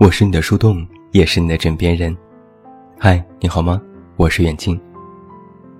[0.00, 2.16] 我是你的树洞，也是你的枕边人。
[2.98, 3.78] 嗨，你好吗？
[4.16, 4.80] 我是远近。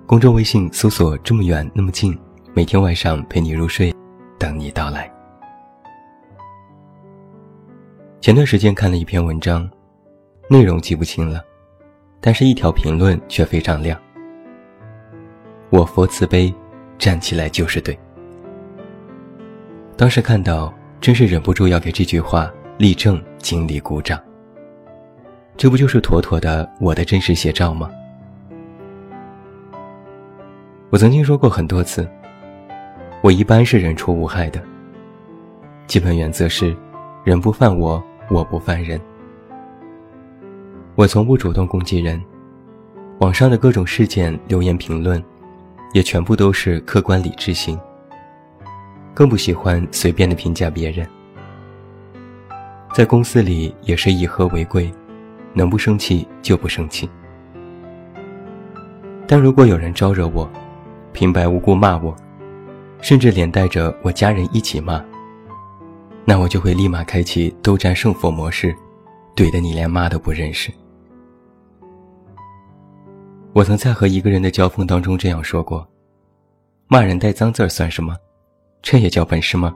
[0.05, 2.15] 公众微信搜索“这么远那么近”，
[2.53, 3.91] 每天晚上陪你入睡，
[4.37, 5.11] 等你到来。
[8.19, 9.67] 前段时间看了一篇文章，
[10.47, 11.43] 内容记不清了，
[12.19, 13.99] 但是一条评论却非常亮。
[15.71, 16.53] 我佛慈悲，
[16.99, 17.97] 站起来就是对。
[19.97, 24.19] 当时看到，真是忍不住要给这句话立正经历鼓掌。
[25.57, 27.89] 这不就是妥妥的我的真实写照吗？
[30.89, 32.07] 我曾经说过很多次，
[33.21, 34.61] 我一般是人畜无害的。
[35.87, 36.75] 基本原则是，
[37.23, 38.01] 人不犯我。
[38.29, 38.97] 我不犯人，
[40.95, 42.23] 我从不主动攻击人，
[43.19, 45.21] 网上的各种事件留言评论，
[45.91, 47.77] 也全部都是客观理智型。
[49.13, 51.05] 更不喜欢随便的评价别人。
[52.93, 54.91] 在公司里也是以和为贵，
[55.53, 57.09] 能不生气就不生气。
[59.25, 60.49] 但如果有人招惹我，
[61.13, 62.13] 平白无故骂我，
[62.99, 65.01] 甚至连带着我家人一起骂。
[66.25, 68.75] 那我就会立马开启斗战胜佛模式，
[69.35, 70.69] 怼得你连妈都不认识。
[73.53, 75.87] 我曾在和一个人的交锋当中这样说过：
[76.87, 78.15] 骂人带脏字儿算什么？
[78.81, 79.73] 这也叫本事吗？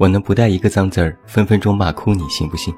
[0.00, 2.74] 我能不带一个脏字儿，分分钟骂哭你，信不信？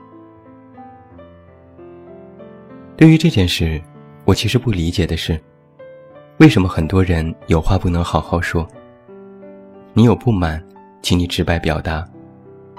[2.97, 3.81] 对于这件事，
[4.25, 5.41] 我其实不理解的是，
[6.39, 8.67] 为什么很多人有话不能好好说？
[9.93, 10.61] 你有不满，
[11.01, 12.05] 请你直白表达。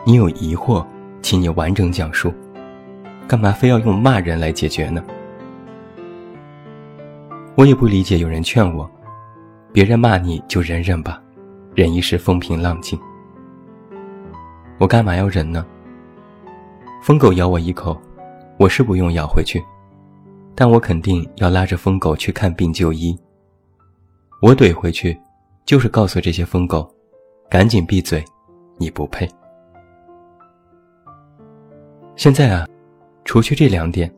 [0.03, 0.85] 你有疑惑，
[1.21, 2.33] 请你完整讲述，
[3.25, 5.01] 干嘛非要用骂人来解决呢？
[7.55, 8.91] 我也不理解，有人劝我，
[9.71, 11.23] 别人骂你就忍忍吧，
[11.73, 12.99] 忍一时风平浪静。
[14.83, 15.65] 我干嘛要忍呢？
[17.01, 17.97] 疯狗咬我一口，
[18.59, 19.63] 我是不用咬回去，
[20.55, 23.17] 但我肯定要拉着疯狗去看病就医。
[24.41, 25.17] 我怼回去，
[25.63, 26.93] 就是告诉这些疯狗，
[27.49, 28.21] 赶紧闭嘴，
[28.77, 29.25] 你不配。
[32.17, 32.67] 现在啊，
[33.23, 34.13] 除去这两点，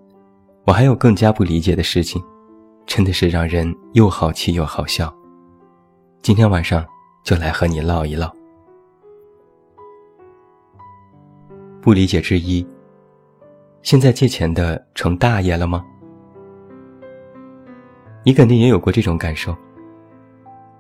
[0.65, 2.19] 我还有更加不理解的事情，
[2.87, 5.15] 真的是让人又好气又好笑。
[6.23, 6.83] 今天晚上
[7.23, 8.33] 就来和你唠一唠。
[11.85, 12.66] 不理解之一，
[13.84, 15.85] 现在借钱的成大爷了吗？
[18.23, 19.56] 你肯定也有过这种感受。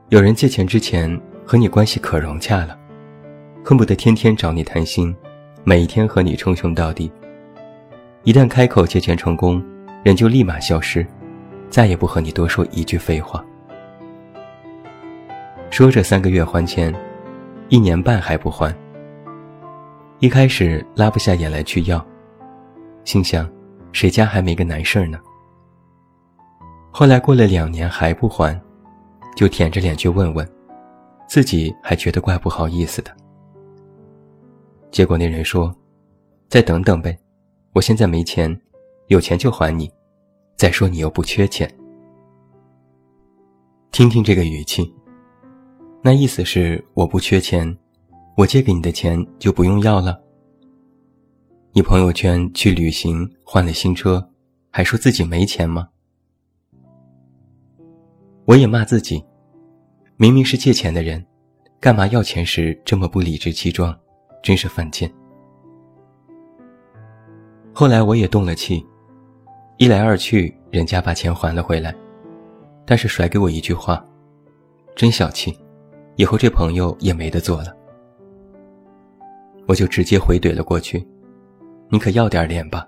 [0.09, 2.75] 有人借钱之前和你关系可融洽了，
[3.63, 5.15] 恨不得天天找你谈心。
[5.63, 7.11] 每一天和你称兄道弟，
[8.23, 9.63] 一旦开口借钱成功，
[10.03, 11.05] 人就立马消失，
[11.69, 13.45] 再也不和你多说一句废话。
[15.69, 16.91] 说着三个月还钱，
[17.69, 18.75] 一年半还不还。
[20.19, 22.03] 一开始拉不下眼来去要，
[23.03, 23.51] 心想
[23.91, 25.19] 谁家还没个难事儿呢？
[26.89, 28.59] 后来过了两年还不还，
[29.35, 30.49] 就舔着脸去问问，
[31.27, 33.11] 自己还觉得怪不好意思的。
[34.89, 35.75] 结果那人说
[36.47, 37.17] ：“再等等呗，
[37.73, 38.57] 我现在没钱，
[39.07, 39.91] 有钱就还你。
[40.55, 41.69] 再说你又不缺钱。”
[43.91, 44.93] 听听这个语气，
[46.01, 47.77] 那意思是我不缺钱，
[48.35, 50.21] 我借给你的钱就不用要了。
[51.71, 54.29] 你朋友圈去旅行换了新车，
[54.69, 55.87] 还说自己没钱吗？
[58.43, 59.23] 我也骂自己，
[60.17, 61.25] 明明是借钱的人，
[61.79, 63.97] 干嘛要钱时这么不理直气壮？
[64.43, 65.09] 真是犯贱。
[67.73, 68.85] 后来我也动了气，
[69.77, 71.95] 一来二去，人家把钱还了回来，
[72.85, 74.05] 但是甩给我一句话
[74.93, 75.57] ：“真小气，
[76.17, 77.73] 以后这朋友也没得做了。”
[79.67, 81.05] 我就直接回怼了过去
[81.89, 82.87] ：“你可要点脸吧，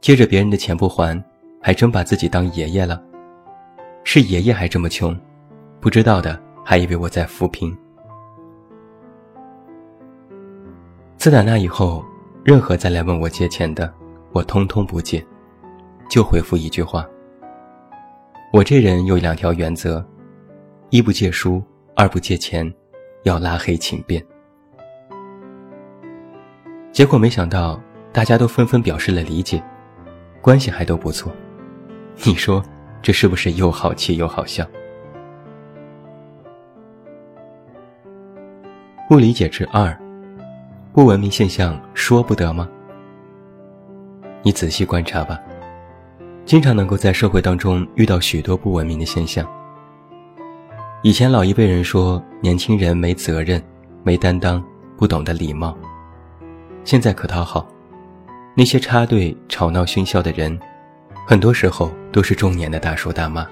[0.00, 1.22] 借着别人的钱不还，
[1.60, 3.02] 还真把自己当爷爷了？
[4.04, 5.18] 是爷爷还这么穷，
[5.80, 7.74] 不知道的还以为我在扶贫。”
[11.16, 12.04] 自打那以后，
[12.44, 13.90] 任何再来问我借钱的，
[14.32, 15.24] 我通通不借，
[16.10, 17.08] 就回复一句话：
[18.52, 20.06] 我这人有两条原则，
[20.90, 21.62] 一不借书，
[21.96, 22.70] 二不借钱，
[23.22, 24.22] 要拉黑请便。
[26.94, 27.80] 结果没想到，
[28.12, 29.60] 大家都纷纷表示了理解，
[30.40, 31.32] 关系还都不错。
[32.22, 32.62] 你说
[33.02, 34.64] 这是不是又好气又好笑？
[39.08, 39.92] 不理解之二。
[40.92, 42.68] 不文明现象说不得吗？
[44.44, 45.36] 你仔细观察吧，
[46.46, 49.44] 经常能够在社会当中遇到许多不文明的现象。
[51.02, 53.60] 以前老一辈人说年轻人没责任、
[54.04, 54.64] 没担当、
[54.96, 55.76] 不懂得礼貌，
[56.84, 57.66] 现在可讨好，
[58.54, 60.58] 那些插队吵闹喧嚣的人，
[61.26, 63.46] 很多时候都是中年的大叔大妈。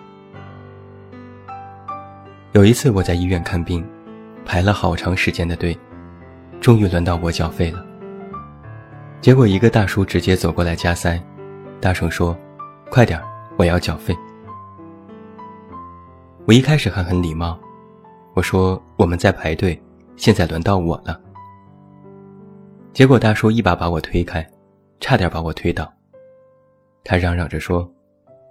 [2.52, 3.82] 有一次我在医院看病，
[4.44, 5.76] 排了好长时间的队，
[6.61, 7.82] 终于轮到我缴费了。
[9.23, 11.19] 结果一个大叔直接走过来加塞，
[11.81, 12.37] 大声说
[12.93, 13.19] ：“快点，
[13.56, 14.14] 我要缴费。”
[16.44, 17.58] 我一开始还很礼貌，
[18.35, 19.82] 我说：“我们在排队，
[20.17, 21.19] 现在轮到我了。”
[22.93, 24.47] 结果大叔一把把我推开。
[25.00, 25.93] 差点把我推倒。
[27.03, 27.91] 他嚷嚷着说：“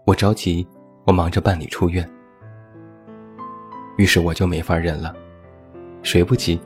[0.06, 0.68] 我着急，
[1.06, 2.06] 我忙着办理出院。”
[3.98, 5.16] 于是我就没法忍了。
[6.04, 6.60] 谁不急？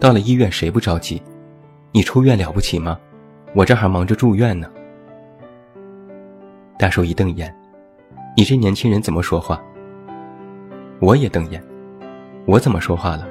[0.00, 1.22] 到了医院谁不着急？
[1.92, 2.98] 你出院了不起吗？
[3.54, 4.68] 我这还忙着住院呢。
[6.76, 7.54] 大叔一瞪眼
[8.36, 9.62] ：“你这年轻人怎么说话？”
[10.98, 11.62] 我也瞪眼
[12.44, 13.24] ：“我怎么说话了？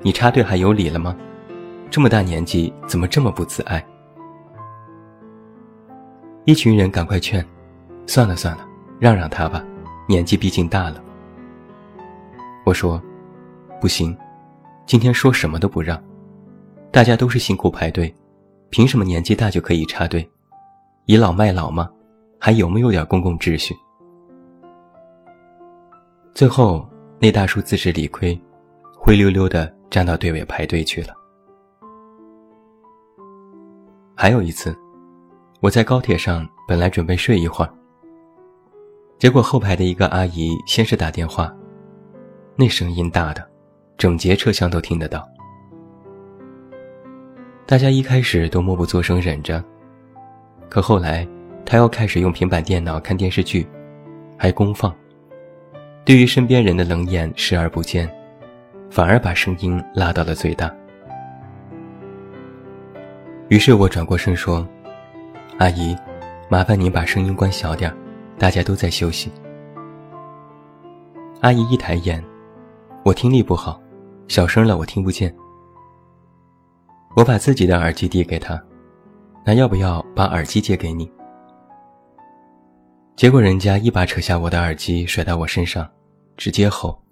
[0.00, 1.14] 你插队还有理了吗？
[1.90, 3.84] 这么大年纪怎么这么不自爱？”
[6.44, 7.44] 一群人赶快劝
[8.06, 8.66] ：“算了算了，
[8.98, 9.62] 让让他吧，
[10.08, 11.02] 年纪毕竟大了。”
[12.64, 13.02] 我说
[13.80, 14.16] ：“不行，
[14.86, 16.02] 今天说什么都不让。
[16.90, 18.14] 大家都是辛苦排队，
[18.70, 20.28] 凭什么年纪大就可以插队？
[21.04, 21.90] 倚老卖老吗？
[22.38, 23.74] 还有没有点公共秩序？”
[26.32, 26.88] 最后，
[27.18, 28.38] 那大叔自知理亏，
[28.96, 31.17] 灰溜溜的站到队尾排队去了。
[34.20, 34.76] 还有一次。
[35.60, 37.72] 我在高铁上本来准备睡一会儿，
[39.16, 41.54] 结果后排的一个阿姨先是打电话，
[42.56, 43.48] 那声音大的，
[43.96, 45.24] 整节车厢都听得到。
[47.64, 49.62] 大家一开始都默不作声忍着，
[50.68, 51.24] 可后来
[51.64, 53.64] 她又开始用平板电脑看电视剧，
[54.36, 54.92] 还公放，
[56.04, 58.12] 对于身边人的冷眼视而不见，
[58.90, 60.74] 反而把声音拉到了最大。
[63.48, 64.66] 于是我转过身说。
[65.58, 65.96] 阿姨，
[66.48, 67.92] 麻烦您把声音关小点
[68.38, 69.32] 大家都在休息。
[71.40, 72.22] 阿姨一抬眼，
[73.04, 73.80] 我听力不好，
[74.28, 75.34] 小声了我听不见。
[77.16, 78.62] 我把自己的耳机递给她，
[79.44, 81.10] 那要不要把耳机借给你？
[83.16, 85.88] 结果人家一把扯下我的耳机甩到我身上，
[86.36, 87.02] 直接吼：“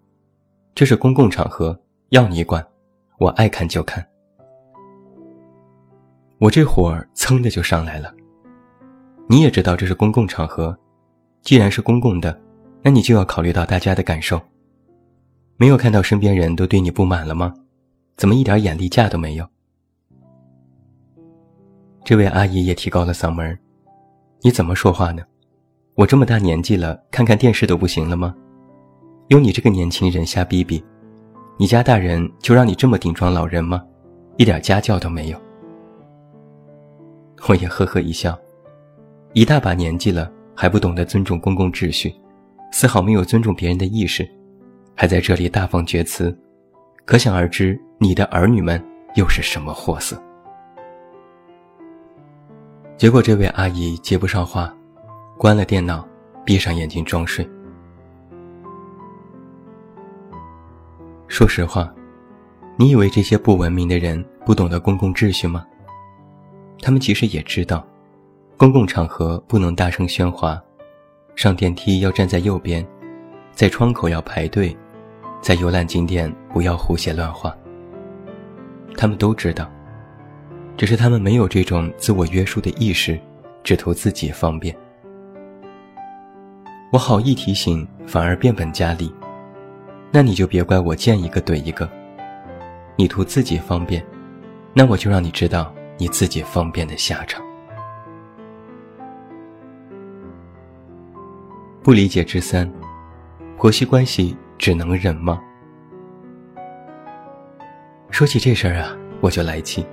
[0.72, 1.76] 这是公共场合，
[2.10, 2.64] 要你管？
[3.18, 4.06] 我爱看就看。”
[6.38, 8.12] 我这火儿噌的就上来了。
[9.28, 10.76] 你也知道这是公共场合，
[11.42, 12.38] 既然是公共的，
[12.82, 14.40] 那你就要考虑到大家的感受。
[15.56, 17.54] 没有看到身边人都对你不满了吗？
[18.16, 19.46] 怎么一点眼力价都没有？
[22.04, 23.58] 这位阿姨也提高了嗓门
[24.42, 25.22] 你怎么说话呢？
[25.94, 28.34] 我这么大年纪了，看看电视都不行了吗？
[29.28, 30.84] 有你这个年轻人瞎逼逼，
[31.56, 33.82] 你家大人就让你这么顶撞老人吗？
[34.36, 35.45] 一点家教都没有。
[37.48, 38.38] 我也呵呵一笑。
[39.32, 42.14] 一大把年纪了，还不懂得尊重公共秩序，
[42.72, 44.28] 丝毫没有尊重别人的意识，
[44.94, 46.36] 还在这里大放厥词，
[47.04, 48.82] 可想而知你的儿女们
[49.14, 50.20] 又是什么货色。
[52.96, 54.74] 结果这位阿姨接不上话，
[55.36, 56.06] 关了电脑，
[56.44, 57.46] 闭上眼睛装睡。
[61.28, 61.92] 说实话，
[62.78, 65.66] 你以为这些不文明的人不懂得公共秩序吗？
[66.80, 67.86] 他们其实也知道。
[68.58, 70.58] 公共场合不能大声喧哗，
[71.34, 72.86] 上电梯要站在右边，
[73.52, 74.74] 在窗口要排队，
[75.42, 77.54] 在游览景点不要胡写乱画。
[78.96, 79.70] 他们都知道，
[80.74, 83.20] 只是他们没有这种自我约束的意识，
[83.62, 84.74] 只图自己方便。
[86.90, 89.12] 我好意提醒，反而变本加厉，
[90.10, 91.86] 那你就别怪我见一个怼一个。
[92.96, 94.02] 你图自己方便，
[94.72, 97.44] 那我就让你知道你自己方便的下场。
[101.82, 102.70] 不理解之三，
[103.56, 105.40] 婆媳关系只能忍吗？
[108.10, 109.86] 说起这事儿啊，我就来气。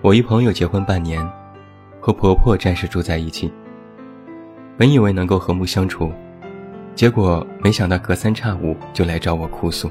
[0.00, 1.26] 我一朋友结婚半年，
[2.00, 3.52] 和婆婆暂时住在一起，
[4.76, 6.12] 本以为能够和睦相处，
[6.94, 9.90] 结果没想到隔三差五就来找我哭诉。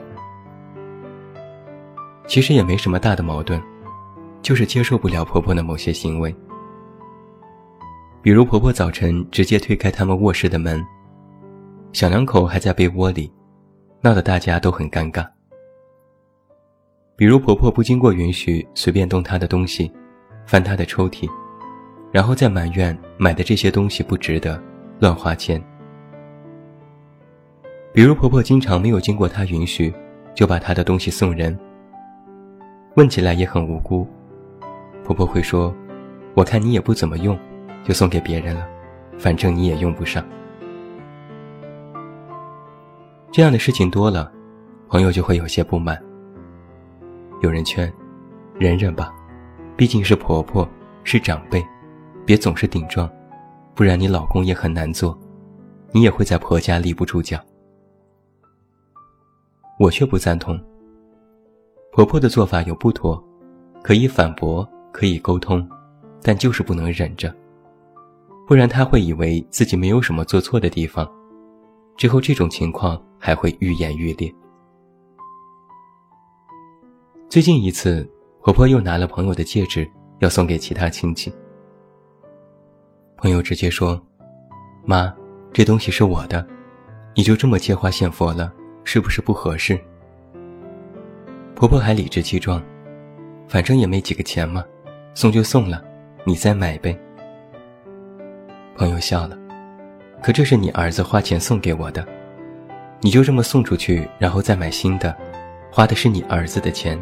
[2.26, 3.62] 其实也没什么大的矛盾，
[4.44, 6.36] 就是接受不了婆婆的某些行为。
[8.22, 10.86] 比如婆婆早晨直接推开他们卧室的门，
[11.94, 13.32] 小两口还在被窝里，
[14.02, 15.26] 闹得大家都很尴尬。
[17.16, 19.92] 比如婆婆不经过允许随便动她的东西，
[20.46, 21.30] 翻她的抽屉，
[22.12, 24.62] 然后再埋怨买的这些东西不值得，
[25.00, 25.62] 乱花钱。
[27.94, 29.94] 比如婆婆经常没有经过她允许，
[30.34, 31.58] 就把她的东西送人。
[32.96, 34.08] 问起来也很无辜，
[35.04, 35.74] 婆婆会说。
[36.36, 37.38] 我看你也不怎么用，
[37.84, 38.68] 就送给别人了，
[39.20, 40.26] 反正你也用不上。
[43.32, 44.32] 这样的事情多了，
[44.90, 46.02] 朋友就会有些不满。
[47.44, 47.94] 有人劝，
[48.58, 49.14] 忍忍吧，
[49.78, 50.68] 毕竟是婆婆，
[51.04, 51.64] 是长辈，
[52.26, 53.08] 别总是顶撞，
[53.76, 55.16] 不然你老公也很难做，
[55.92, 57.40] 你也会在婆家立不住脚。
[59.80, 60.60] 我却不赞同。
[61.92, 63.24] 婆婆的做法有不妥，
[63.84, 65.68] 可以反驳，可以沟通，
[66.22, 67.36] 但就是不能忍着，
[68.48, 71.06] 不然她会以为自己没有什么做错的地方。
[71.98, 74.34] 之后这种情况还会愈演愈烈。
[77.28, 78.08] 最近一次，
[78.42, 81.34] 婆婆又拿了朋友的戒指要送给其他亲戚，
[83.18, 84.00] 朋友直接说
[84.86, 85.14] ：“妈，
[85.52, 86.46] 这东西是我的，
[87.16, 89.80] 你就这么借花献佛了，是不是不合适？”
[91.56, 92.62] 婆婆还理直气壮
[93.48, 94.64] ：“反正也没几个钱嘛，
[95.14, 95.84] 送就送了，
[96.26, 96.98] 你再买呗。”
[98.76, 99.38] 朋友笑了。
[100.22, 102.08] 可这是你儿子花钱送给我的，
[103.02, 105.14] 你就这么送出去，然后再买新的，
[105.70, 106.98] 花的是你儿子的钱，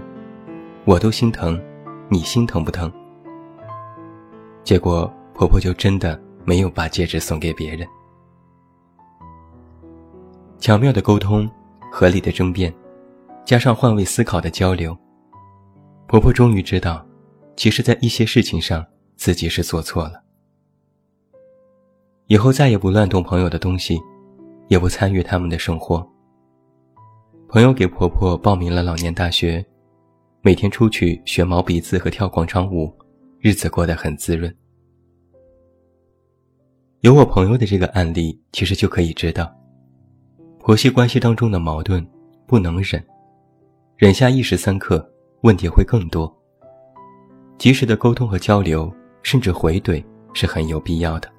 [0.85, 1.61] 我都心疼，
[2.09, 2.91] 你心疼不疼？
[4.63, 7.87] 结果婆婆就真的没有把戒指送给别人。
[10.57, 11.47] 巧妙的沟通，
[11.91, 12.73] 合理的争辩，
[13.45, 14.97] 加上换位思考的交流，
[16.07, 17.05] 婆婆终于知道，
[17.55, 20.23] 其实，在一些事情上自己是做错了。
[22.27, 23.99] 以后再也不乱动朋友的东西，
[24.67, 26.07] 也不参与他们的生活。
[27.49, 29.63] 朋友给婆婆报名了老年大学，
[30.41, 32.91] 每天出去学毛笔字和跳广场舞，
[33.39, 34.55] 日子过得很滋润。
[37.01, 39.53] 有我朋友的这个案例，其实就可以知道，
[40.59, 42.07] 婆媳关系当中的矛盾
[42.47, 43.03] 不能忍，
[43.97, 45.05] 忍下一时三刻，
[45.41, 46.33] 问题会更多。
[47.61, 48.91] 及时的沟通和交流，
[49.21, 50.03] 甚至回怼，
[50.33, 51.31] 是很有必要的。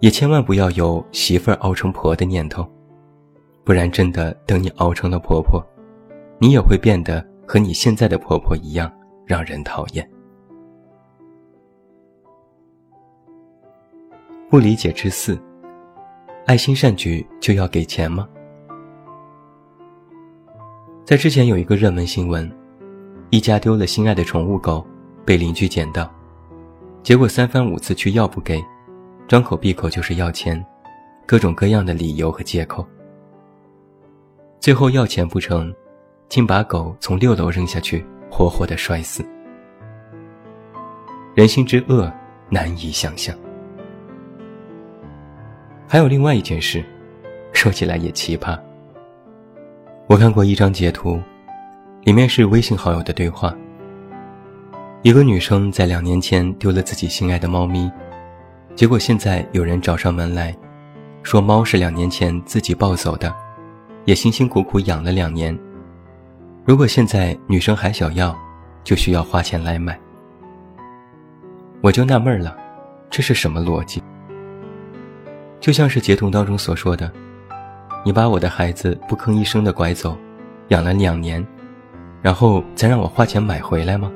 [0.00, 2.68] 也千万不要有媳妇儿熬成婆的念头，
[3.62, 5.64] 不然真的等你熬成了婆婆，
[6.40, 8.92] 你也会变得和你现在的婆婆一样
[9.24, 10.10] 让人讨厌。
[14.50, 15.40] 不理解之四，
[16.44, 18.28] 爱心善举就要给钱吗？
[21.04, 22.50] 在之前有一个热门新闻，
[23.30, 24.86] 一家丢了心爱的宠物狗，
[25.24, 26.10] 被邻居捡到，
[27.02, 28.62] 结果三番五次去要不给。
[29.26, 30.64] 张口闭口就是要钱，
[31.26, 32.86] 各种各样的理由和借口。
[34.58, 35.74] 最后要钱不成，
[36.30, 39.22] 竟把狗从六楼扔下去，活活的摔死。
[41.34, 42.10] 人心之恶
[42.48, 43.36] 难以想象。
[45.86, 46.82] 还有另外一件事，
[47.52, 48.58] 说起来也奇葩。
[50.06, 51.20] 我看过一张截图，
[52.08, 53.54] 里面是微信好友的对话。
[55.02, 57.92] 一个女生在两年前丢了自己心爱的猫咪。
[58.74, 60.56] 结果现在有人找上门来，
[61.22, 63.30] 说猫是两年前自己抱走的，
[64.06, 65.54] 也辛辛苦苦养了两年。
[66.64, 68.34] 如果现在女生还想要，
[68.82, 70.00] 就需要花钱来买。
[71.82, 72.56] 我就纳闷了，
[73.10, 74.02] 这是什么逻辑？
[75.60, 77.12] 就像是截图当中所说的，
[78.02, 80.16] 你把我的孩子不吭一声的拐走，
[80.68, 81.46] 养了两年，
[82.22, 84.12] 然后再让我花钱买回来吗？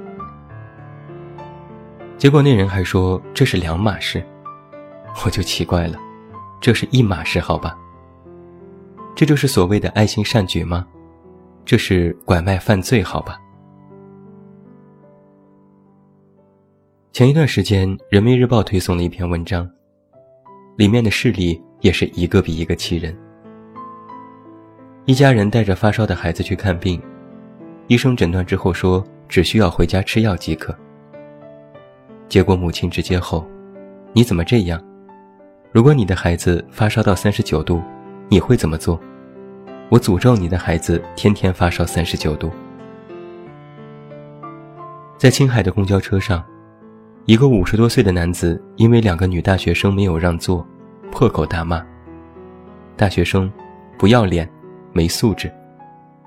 [2.19, 4.25] 结果那人还说这是两码事。
[5.25, 5.99] 我就奇怪了，
[6.61, 7.77] 这是一码事好吧？
[9.15, 10.87] 这就是所谓的爱心善举吗？
[11.65, 13.39] 这是拐卖犯罪好吧？
[17.13, 19.71] 前一段时间，《人民日报》推送了一篇文章，
[20.77, 23.15] 里面的事例也是一个比一个气人。
[25.05, 26.99] 一家人带着发烧的孩子去看病，
[27.93, 30.75] 医生诊断之后说只需要回家吃药即可。
[32.27, 33.47] 结果母亲直接吼
[34.15, 34.83] ：“你怎么这样？”
[35.73, 37.83] 如果你的孩子发烧到三十九度，
[38.31, 38.99] 你会怎么做？
[39.91, 42.51] 我诅咒你的孩子天天发烧三十九度。
[45.19, 46.43] 在青海的公交车上，
[47.27, 50.67] 一个五十多岁的男子因为两个女大学生没有让座，
[51.11, 51.85] 破口大骂
[52.97, 53.53] ：“大学生，
[53.99, 54.51] 不要脸，
[54.95, 55.53] 没素质，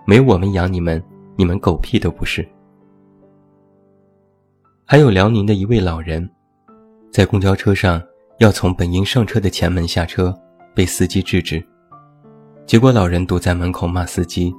[0.05, 1.03] 没我们养你们，
[1.36, 2.48] 你们狗屁都不是。”
[4.86, 6.30] 还有辽宁的一位老人，
[7.12, 8.01] 在公交车上。
[8.39, 10.38] 要从本应上车的前门下车，
[10.74, 11.65] 被司机制止。
[12.65, 14.54] 结果老人堵在门口骂司机：“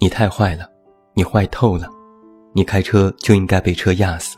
[0.00, 0.68] 你太坏了，
[1.14, 1.88] 你坏透了，
[2.52, 4.36] 你开车就应该被车压死。”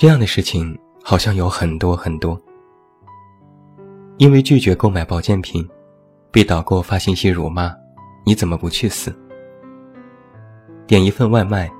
[0.00, 0.74] 这样的事情
[1.04, 2.40] 好像有很多很多。
[4.16, 5.68] 因为拒绝购买保健品，
[6.30, 7.70] 被导购发信息辱骂
[8.24, 9.14] ：“你怎么不去死？”
[10.86, 11.70] 点一份外卖，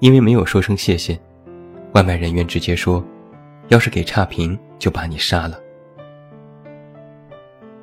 [0.00, 1.18] 因为没有说声谢谢，
[1.92, 3.04] 外卖人员直接说
[3.68, 5.60] ：“要是给差评，就把你杀了。”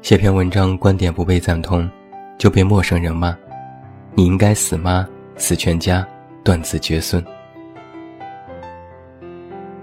[0.02, 1.90] 写篇文章观点不被赞同，
[2.38, 3.38] 就被陌生人骂
[4.16, 5.08] ：“你应该死妈，
[5.38, 6.06] 死全家，
[6.44, 7.24] 断子绝孙。”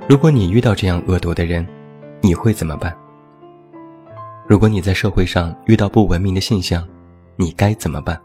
[0.08, 1.66] 如果你遇到这样恶毒的人，
[2.20, 2.94] 你会怎么办？
[4.46, 6.86] 如果你在社会上遇到不文明的现象，
[7.40, 8.20] 你该怎么办？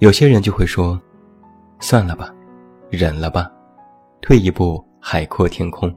[0.00, 1.00] 有些人就会说
[1.78, 2.34] ：“算了吧，
[2.90, 3.48] 忍了吧，
[4.20, 5.96] 退一步海阔天空。”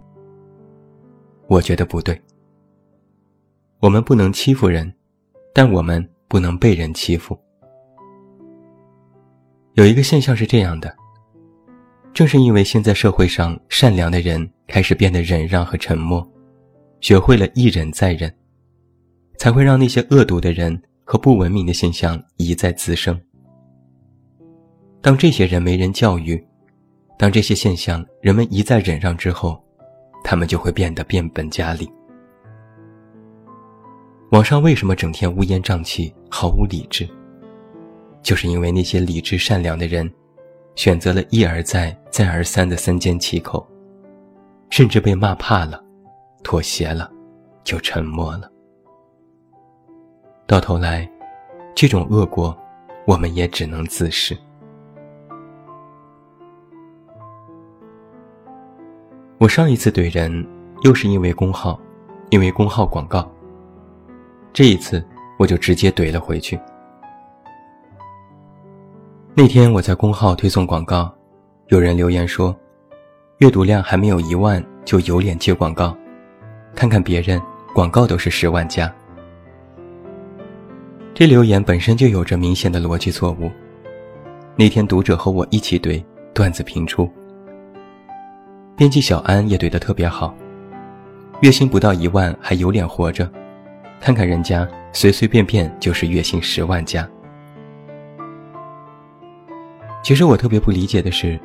[1.49, 2.21] 我觉得不对。
[3.79, 4.93] 我们不能欺负人，
[5.51, 7.35] 但我们不能被人欺负。
[9.73, 10.95] 有一个现象是这样的：
[12.13, 16.23] 正是因为现在社会上善良的人开始变得忍让和沉默，
[17.01, 18.31] 学会了一忍再忍，
[19.37, 23.19] 才会让那些恶毒的人和不文明的现象一再滋生。
[25.01, 26.41] 当这些人没人教育，
[27.17, 29.61] 当这些现象人们一再忍让之后，
[30.23, 31.89] 他们就会变得变本加厉。
[34.31, 37.07] 网上为什么整天乌烟瘴气、毫无理智？
[38.21, 40.09] 就是因为那些理智善良的人，
[40.75, 43.67] 选择了一而再、再而三的三缄其口，
[44.69, 45.83] 甚至被骂怕了，
[46.41, 47.11] 妥协了，
[47.65, 48.49] 就沉默了。
[50.45, 51.09] 到头来，
[51.73, 52.55] 这种恶果，
[53.05, 54.37] 我们也只能自食。
[59.37, 60.45] 我上一次怼人，
[60.83, 61.79] 又是因为公号，
[62.29, 63.29] 因为公号广告。
[64.51, 65.03] 这一次，
[65.39, 66.59] 我就直接怼了回去。
[69.33, 71.11] 那天我在公号推送广告，
[71.67, 72.55] 有人留言说，
[73.37, 75.95] 阅读量还没有一万就有脸接广告，
[76.75, 77.41] 看看别人
[77.73, 78.93] 广告都是十万加。
[81.15, 83.51] 这留言本身就有着明显的逻辑错误。
[84.55, 87.07] 那天读者和我一起怼，段子频出。
[88.75, 90.35] 编辑小安也怼得特别好，
[91.41, 93.29] 月薪不到一万还有脸活着，
[93.99, 97.07] 看看人家随随便便就是月薪十万加。
[100.03, 101.39] 其实我特别不理解的是，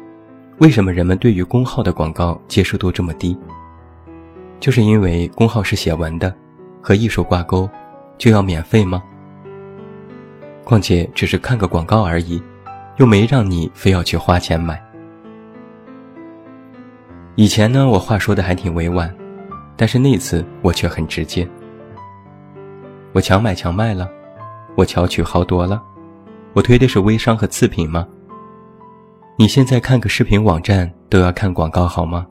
[0.60, 3.36] 为什么人们对于公号的广告接受度这么低？
[4.60, 6.34] 就是因为公号是写文的，
[6.80, 7.68] 和艺术挂钩，
[8.16, 9.02] 就要免费吗？
[10.68, 12.42] 况且只是看个广告而已，
[12.98, 14.78] 又没让你非要去花钱买。
[17.36, 19.10] 以前呢，我话说的还挺委婉，
[19.78, 21.48] 但是那次我却很直接。
[23.14, 24.06] 我强买强卖了，
[24.76, 25.82] 我巧取豪夺了，
[26.52, 28.06] 我推的是微商和次品吗？
[29.38, 32.26] 你现在看个视频网站都要看广告好吗？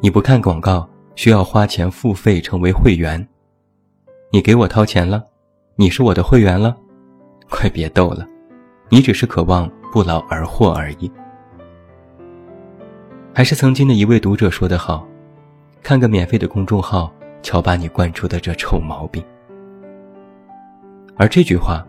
[0.00, 3.28] 你不看广告需要花钱付费成为会员，
[4.32, 5.22] 你给我掏钱了，
[5.76, 6.74] 你是我的会员了，
[7.54, 8.26] 快别逗了，
[8.88, 11.08] 你只是渴望不劳而获而已。
[13.32, 15.06] 还是曾经的一位读者说得好
[15.80, 17.12] ：“看个免费的公众号，
[17.44, 19.24] 瞧把你惯出的这臭毛病。”
[21.16, 21.86] 而这句话，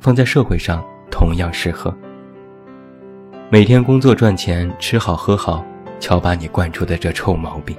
[0.00, 1.94] 放在社会上同样适合。
[3.50, 5.62] 每天工作赚钱，吃好喝好，
[6.00, 7.76] 瞧把你惯出的这臭毛病。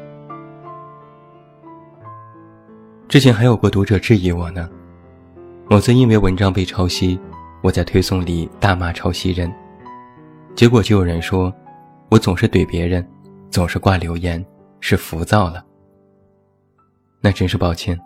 [3.07, 4.69] 之前还有过读者质疑我呢，
[5.69, 7.19] 某次因为文章被抄袭，
[7.61, 9.51] 我在推送里大骂抄袭人，
[10.55, 11.53] 结果就有人说。
[12.09, 13.03] 我总是怼别人，
[13.49, 14.45] 总是挂留言，
[14.79, 15.65] 是浮躁了。
[17.21, 17.99] 那真是抱歉，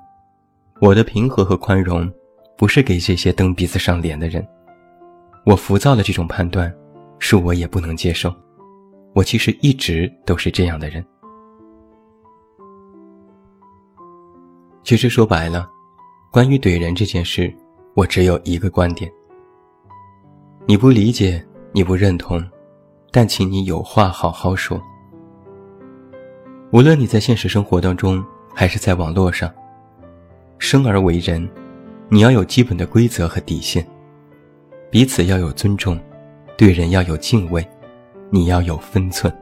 [0.79, 2.09] 我的平和和宽容，
[2.57, 4.47] 不是给这些蹬鼻子上脸的人。
[5.45, 6.73] 我浮躁的这种判断，
[7.19, 8.33] 是我也不能接受。
[9.13, 11.05] 我其实一直都是这样的人。
[14.83, 15.69] 其实说白了，
[16.29, 17.53] 关于怼人这件事，
[17.95, 19.09] 我只有一个观点：
[20.65, 22.43] 你不理解，你不认同。
[23.09, 24.79] 但请你有话好好说。
[26.71, 29.51] 无论你在现实生活当中，还是在网络上，
[30.59, 31.49] 生而为人，
[32.09, 33.87] 你要有基本的规则和底线，
[34.91, 35.97] 彼此要有尊重，
[36.57, 37.65] 对人要有敬畏，
[38.29, 39.33] 你要有分寸。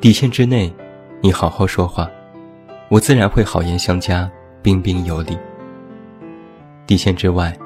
[0.00, 0.72] 底线之内，
[1.20, 2.08] 你好好说话，
[2.88, 4.30] 我自然会好言相加，
[4.62, 5.38] 彬彬有礼。
[6.86, 7.56] 底线之外，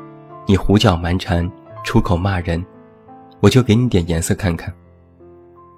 [0.46, 1.50] 你胡搅蛮缠，
[1.82, 2.64] 出口骂人。
[3.40, 4.72] 我就给你点颜色看看，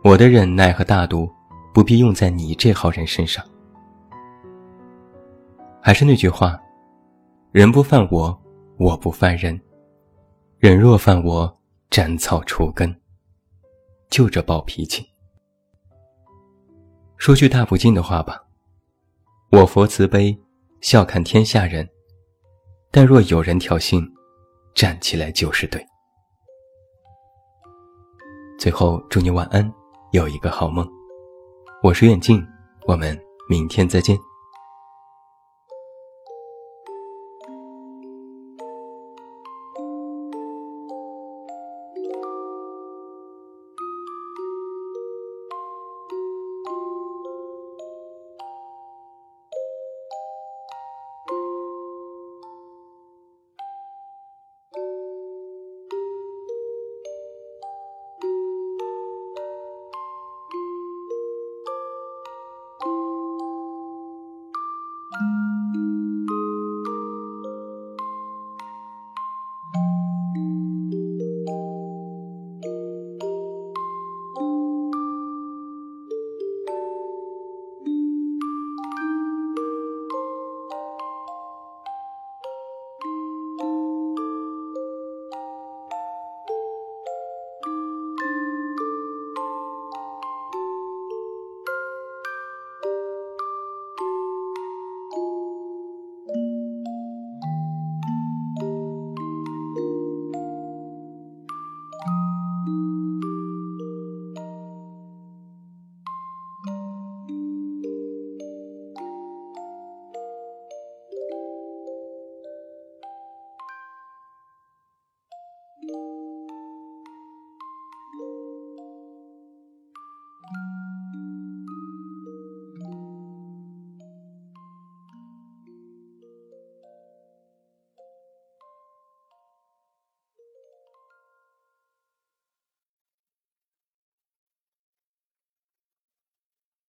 [0.04, 1.28] 我的忍耐和大度
[1.74, 3.44] 不必用在你这号人身上。
[5.80, 6.60] 还是那句话，
[7.50, 8.38] 人不犯我，
[8.76, 9.58] 我不犯人；
[10.58, 12.94] 人若犯我，斩草除根。
[14.10, 15.04] 就这暴脾气。
[17.16, 18.44] 说句大不敬的话吧，
[19.50, 20.38] 我佛慈悲，
[20.80, 21.88] 笑看天下人，
[22.90, 24.06] 但若有人挑衅，
[24.74, 25.84] 站起来就是对。
[28.58, 29.70] 最后祝你晚安，
[30.12, 30.86] 有一个好梦。
[31.82, 32.44] 我是远镜，
[32.86, 34.16] 我们明天再见。